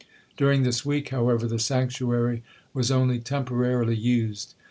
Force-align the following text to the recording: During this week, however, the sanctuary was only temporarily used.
During 0.35 0.63
this 0.63 0.83
week, 0.83 1.09
however, 1.09 1.45
the 1.45 1.59
sanctuary 1.59 2.41
was 2.73 2.89
only 2.89 3.19
temporarily 3.19 3.95
used. 3.95 4.55